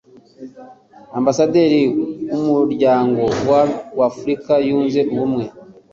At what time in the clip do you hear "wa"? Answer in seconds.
3.97-4.07